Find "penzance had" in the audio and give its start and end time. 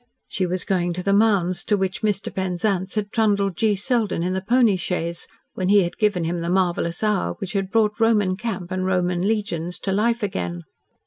2.33-3.11